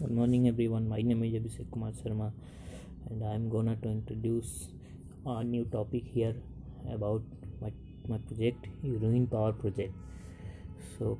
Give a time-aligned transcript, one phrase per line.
[0.00, 0.88] Good morning, everyone.
[0.88, 2.32] My name is Abhishek Kumar Sharma,
[3.10, 4.68] and I'm gonna to introduce
[5.26, 6.34] a new topic here
[6.90, 7.20] about
[7.60, 7.70] my
[8.08, 9.92] my project, Urine Power Project.
[10.94, 11.18] So,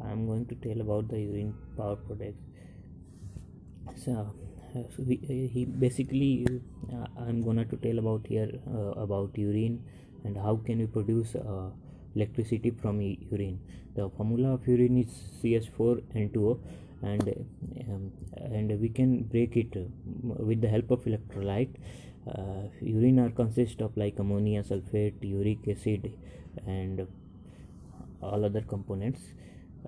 [0.00, 2.38] I'm going to tell about the Urine Power Project.
[4.06, 4.16] So,
[4.76, 6.46] uh, we, uh, he basically,
[6.94, 9.82] uh, I'm gonna to tell about here uh, about urine
[10.22, 11.70] and how can we produce uh,
[12.14, 13.58] electricity from urine.
[13.96, 16.60] The formula of urine is CH4N2O
[17.02, 17.28] and
[17.88, 19.80] um, and we can break it uh,
[20.22, 21.74] with the help of electrolyte.
[22.26, 26.12] Uh, urine are consist of like ammonia sulfate uric acid
[26.66, 27.06] and
[28.20, 29.20] all other components.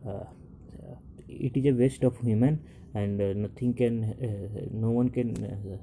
[0.07, 0.25] Uh,
[1.29, 2.61] it is a waste of human
[2.95, 5.77] and uh, nothing can uh, no one can uh,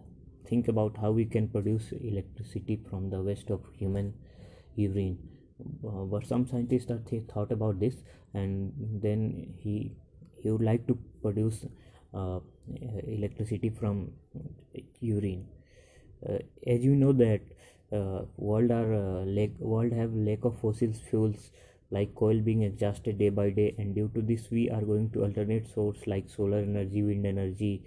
[0.48, 4.14] think about how we can produce electricity from the waste of human
[4.76, 5.18] urine.
[5.84, 7.96] But some scientists th- thought about this
[8.34, 8.72] and
[9.02, 9.92] then he
[10.48, 11.66] he would like to produce
[12.14, 12.40] uh,
[13.06, 14.12] electricity from
[15.02, 15.46] urine.
[16.28, 17.42] Uh, as you know that
[17.92, 21.52] uh, world are uh, lack, world have lack of fossil fuels
[21.92, 25.24] like coal being exhausted day by day and due to this we are going to
[25.24, 27.84] alternate source like solar energy wind energy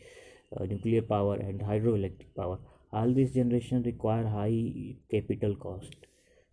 [0.57, 2.59] uh, nuclear power and hydroelectric power.
[2.93, 5.97] All this generation require high capital cost.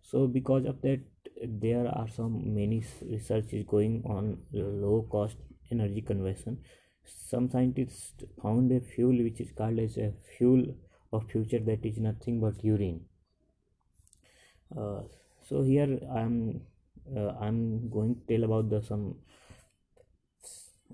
[0.02, 1.00] So because of that
[1.42, 5.36] there are some many research is going on low cost
[5.70, 6.58] energy conversion.
[7.04, 10.66] Some scientists found a fuel which is called as a fuel
[11.12, 13.04] of future that is nothing but urine.
[14.76, 15.00] Uh,
[15.48, 16.60] so here i'm
[17.16, 19.14] uh, i'm going to tell about the some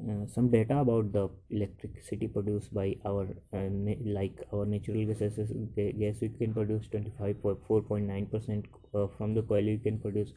[0.09, 5.53] uh, some data about the electricity produced by our uh, na- like our natural gases
[5.77, 10.33] ga- gas we can produce 25.4.9 percent uh, from the coal we can produce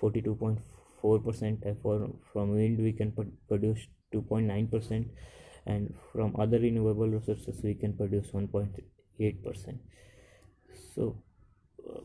[0.00, 0.81] 42.4
[1.24, 3.12] percent uh, for from wind we can
[3.48, 5.08] produce 2.9 percent
[5.66, 9.80] and from other renewable resources we can produce 1.8 percent.
[10.94, 11.16] So
[11.88, 12.00] uh,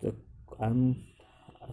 [0.00, 0.14] so
[0.60, 1.04] i'm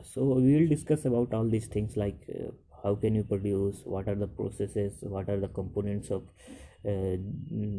[0.03, 2.51] so we will discuss about all these things like uh,
[2.83, 6.23] how can you produce what are the processes what are the components of
[6.87, 7.17] uh,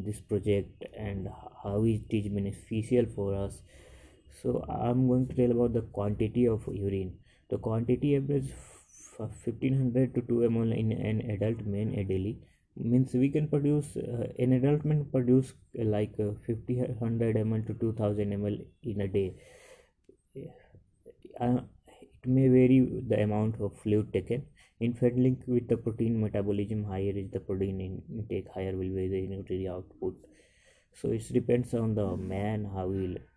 [0.04, 1.28] this project and
[1.62, 3.62] how it is beneficial for us.
[4.42, 7.14] So i'm going to tell about the quantity of urine
[7.50, 12.38] the quantity average f- 1500 to 2 ml in an adult man a daily
[12.76, 17.66] means we can produce uh, an adult man produce uh, like uh, 50 100 ml
[17.66, 19.34] to 2000 ml in a day.
[21.40, 21.60] Uh,
[22.00, 24.44] it may vary the amount of fluid taken.
[24.78, 29.08] In fat link with the protein metabolism higher is the protein intake higher will be
[29.08, 30.14] the nutrient output.
[30.92, 33.35] So it depends on the man how will and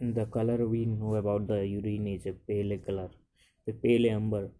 [0.00, 3.10] the color we know about the urine is a pale color
[3.66, 4.50] the pale amber.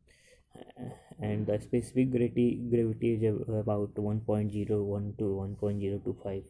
[1.19, 6.45] And the specific gravity gravity is about 1.01 to 1.025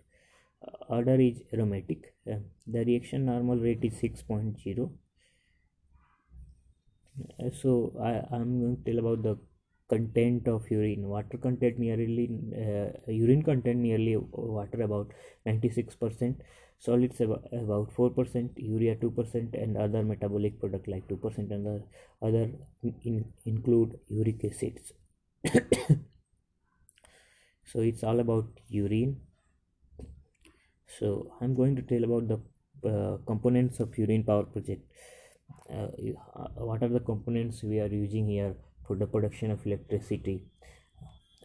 [0.66, 2.14] uh, order is aromatic.
[2.30, 2.36] Uh,
[2.66, 4.90] the reaction normal rate is 6.0
[7.42, 7.70] Uh, so
[8.08, 9.38] I, i'm going to tell about the
[9.88, 11.08] content of urine.
[11.08, 15.12] Water content nearly uh, urine content nearly water about
[15.46, 16.36] 96%
[16.78, 21.82] solids about, about 4% urea 2% and other metabolic product like 2% and the
[22.22, 22.50] other
[23.04, 24.92] in, include uric acids.
[27.66, 29.20] So it's all about urine.
[30.98, 32.38] So i'm going to tell about the
[32.90, 34.82] uh, components of urine power project.
[35.68, 35.88] Uh,
[36.36, 38.54] uh, what are the components we are using here
[38.86, 40.42] for the production of electricity.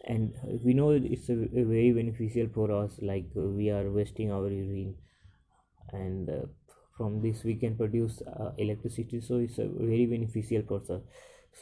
[0.04, 4.30] And we know it's a, a very beneficial for us like uh, we are wasting
[4.32, 4.96] our urine.
[5.92, 6.46] And uh,
[6.96, 11.00] from this we can produce uh, electricity so it's a very beneficial process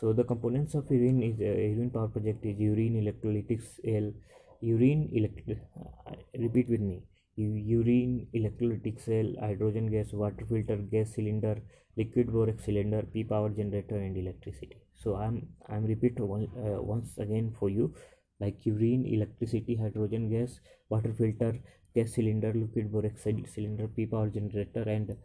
[0.01, 4.13] so the components of urine is uh, urine power project is urine electrolytics l
[4.61, 7.03] urine elect- uh, repeat with me
[7.43, 11.61] urine electrolytic cell hydrogen gas water filter gas cylinder
[11.97, 14.77] liquid borax cylinder p power generator and electricity.
[14.95, 17.95] So i'm i'm repeat one, uh, once again for you.
[18.41, 21.59] Like urine electricity hydrogen gas water filter
[21.95, 25.17] gas cylinder liquid borax cylinder p power generator and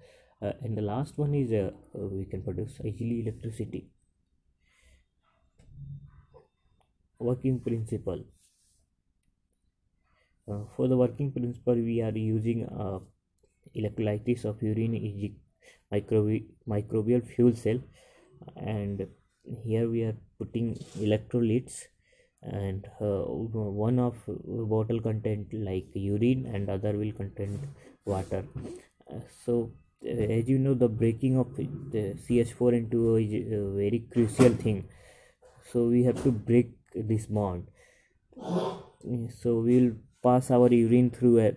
[0.42, 3.88] uh, and the last one is uh, uh, we can produce easily electricity.
[7.20, 8.26] Working principle
[10.48, 13.00] uh, for the working principle we are using uh,
[13.74, 15.32] electrolysis of urine is
[15.92, 17.80] microbi- microbial fuel cell.
[18.56, 19.08] And
[19.64, 21.86] here we are putting electrolytes
[22.42, 23.24] and uh,
[23.86, 27.60] one of bottle content like urine and other will contain
[28.06, 28.44] water.
[29.12, 29.72] Uh, so
[30.06, 31.68] uh, as you know the breaking of the
[32.28, 34.88] ch4 into is a very crucial thing.
[35.72, 37.68] So we have to break this bond.
[39.42, 39.96] So we will
[40.27, 41.50] pass our urine through a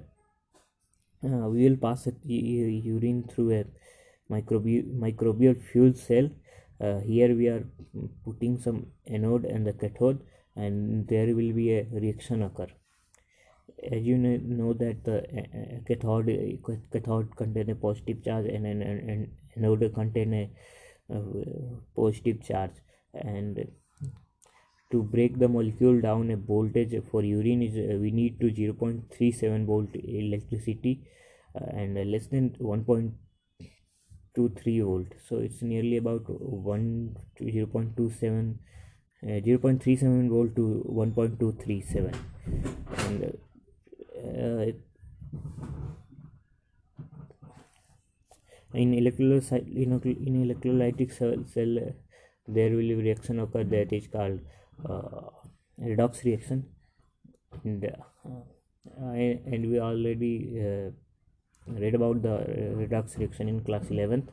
[1.27, 3.65] uh, we will pass a urine through a
[4.31, 6.29] microbial microbial fuel cell.
[6.81, 7.65] Uh, here we are
[8.25, 10.21] putting some anode and the cathode
[10.55, 12.69] and there will be a reaction occur.
[13.91, 16.31] As you know that the uh, cathode
[16.93, 20.51] cathode contain a positive charge and an anode contain a
[21.15, 21.21] uh,
[21.97, 22.77] positive charge.
[23.15, 23.67] And
[24.91, 29.67] to break the molecule down a voltage for urine is uh, we need to 0.37
[29.67, 31.03] volt electricity
[31.55, 35.09] uh, and less than 1.23 volt.
[35.29, 38.55] So it's nearly about 1 to 0.27
[39.21, 42.15] uh, 0.37 volt to 1.237
[42.99, 43.25] and
[44.17, 44.67] uh,
[48.75, 51.91] in electrolyte in, in electrolytic cell, cell uh,
[52.47, 54.43] there will be reaction occur that is called uh,
[55.81, 56.67] redox reaction
[57.65, 60.91] and uh, and we already uh,
[61.67, 62.37] read about the
[62.81, 64.29] redox reaction in class 11th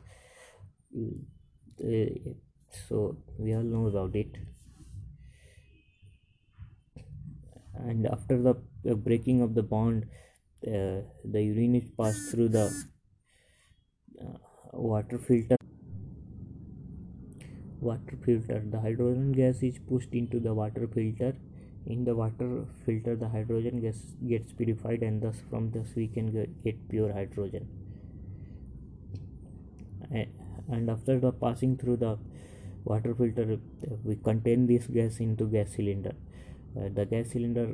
[2.88, 4.36] so we all know about it.
[7.74, 10.06] And after the breaking of the bond
[10.66, 12.72] uh, the urine is passed through the
[14.20, 14.38] uh,
[14.72, 15.55] water filter
[17.88, 18.62] water filter.
[18.74, 21.34] The hydrogen gas is pushed into the water filter.
[21.94, 22.48] In the water
[22.84, 23.98] filter the hydrogen gas
[24.28, 26.32] gets purified and thus from this we can
[26.64, 27.68] get pure hydrogen.
[30.10, 32.18] And after the passing through the
[32.84, 33.58] water filter
[34.04, 36.14] we contain this gas into gas cylinder.
[36.76, 37.68] Uh, the gas cylinder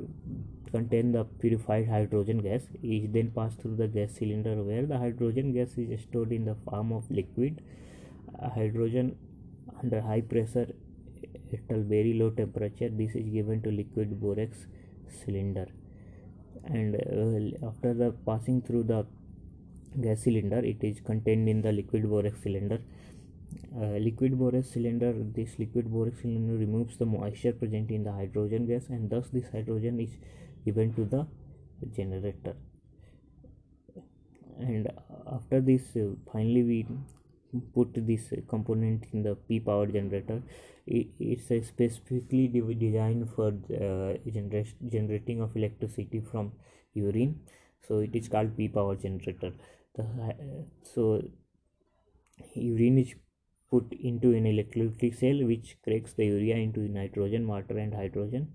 [0.71, 2.63] contain the purified hydrogen gas.
[2.83, 6.57] Is then passed through the gas cylinder where the hydrogen gas is stored in the
[6.67, 7.63] form of liquid.
[8.39, 9.17] Uh, hydrogen
[9.83, 10.69] under high pressure
[11.53, 14.67] at a very low temperature this is given to liquid borax
[15.25, 15.67] cylinder.
[16.65, 19.07] And uh, after the passing through the
[20.01, 22.81] gas cylinder it is contained in the liquid borax cylinder.
[23.77, 28.67] Uh, liquid borax cylinder this liquid borax cylinder removes the moisture present in the hydrogen
[28.67, 30.17] gas and thus this hydrogen is
[30.65, 31.27] given to the
[31.95, 32.55] generator.
[34.59, 34.89] And
[35.31, 36.87] after this uh, finally we
[37.75, 40.43] put this component in the p power generator.
[40.87, 46.53] It's a specifically designed for uh, gener- generating of electricity from
[46.95, 47.41] urine.
[47.87, 49.53] So it is called p power generator.
[49.95, 51.23] The, uh, so
[52.55, 53.15] urine is
[53.71, 58.55] put into an electrolytic cell which cracks the urea into nitrogen water and hydrogen.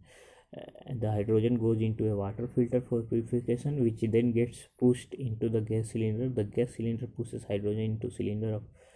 [0.86, 5.50] And the hydrogen goes into a water filter for purification which then gets pushed into
[5.50, 6.30] the gas cylinder.
[6.30, 8.87] The gas cylinder pushes hydrogen into cylinder of uh,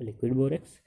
[0.00, 0.80] liquid borax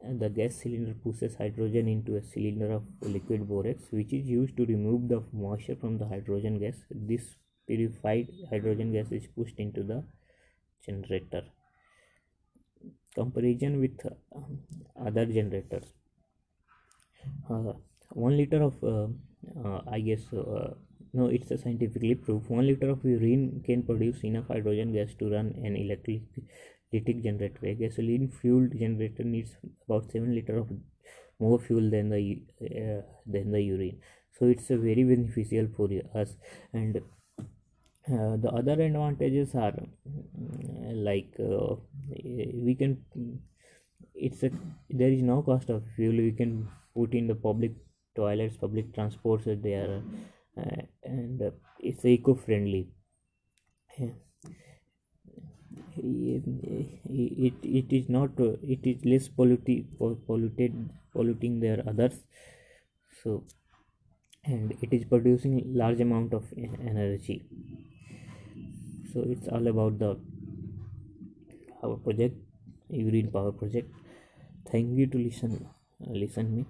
[0.00, 4.56] and the gas cylinder pushes hydrogen into a cylinder of liquid borax which is used
[4.56, 6.76] to remove the moisture from the hydrogen gas.
[6.90, 7.36] This
[7.66, 10.04] purified hydrogen gas is pushed into the
[10.84, 11.44] generator.
[13.14, 14.40] Comparison with uh,
[15.06, 15.92] other generators.
[17.48, 17.74] Uh,
[18.14, 19.06] 1 liter of uh,
[19.64, 20.74] uh, i guess uh,
[21.12, 25.30] no it's a scientifically proof 1 liter of urine can produce enough hydrogen gas to
[25.30, 26.22] run an electric
[26.92, 27.74] electric generator.
[27.74, 29.56] Gasoline fueled generator needs
[29.86, 30.68] about 7 liter of
[31.38, 33.98] more fuel than the uh, than the urine.
[34.38, 36.36] So it's a very beneficial for us.
[36.72, 41.76] And uh, the other advantages are uh, like uh,
[42.66, 43.04] we can
[44.14, 44.50] it's a
[44.90, 46.16] there is no cost of fuel.
[46.16, 47.72] We can put in the public
[48.14, 50.02] toilets public transports there
[50.58, 52.88] uh, and it's eco-friendly
[55.96, 59.86] it, it is not it is less polluted
[60.26, 62.20] polluted polluting their others.
[63.22, 63.44] So
[64.44, 67.44] and it is producing large amount of energy.
[69.12, 70.18] So it's all about the
[71.84, 72.36] our project
[72.88, 73.90] urine power project.
[74.70, 75.68] Thank you to listen
[76.00, 76.66] listen me